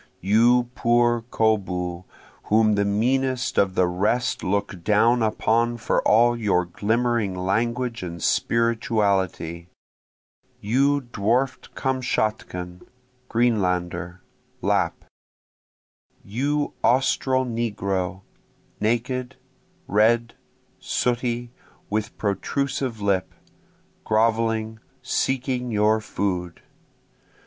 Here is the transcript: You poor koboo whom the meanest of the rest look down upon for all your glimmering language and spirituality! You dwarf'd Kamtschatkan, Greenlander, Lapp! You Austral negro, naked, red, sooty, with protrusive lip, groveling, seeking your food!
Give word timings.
You 0.21 0.71
poor 0.73 1.21
koboo 1.29 2.05
whom 2.45 2.73
the 2.73 2.85
meanest 2.85 3.59
of 3.59 3.75
the 3.75 3.85
rest 3.85 4.43
look 4.43 4.83
down 4.83 5.21
upon 5.21 5.77
for 5.77 6.01
all 6.07 6.35
your 6.35 6.65
glimmering 6.65 7.35
language 7.35 8.01
and 8.01 8.19
spirituality! 8.19 9.69
You 10.59 11.01
dwarf'd 11.01 11.75
Kamtschatkan, 11.75 12.81
Greenlander, 13.29 14.21
Lapp! 14.63 15.05
You 16.25 16.73
Austral 16.83 17.45
negro, 17.45 18.21
naked, 18.79 19.35
red, 19.85 20.33
sooty, 20.79 21.51
with 21.91 22.17
protrusive 22.17 23.01
lip, 23.03 23.35
groveling, 24.03 24.79
seeking 25.03 25.69
your 25.69 25.99
food! 26.01 26.61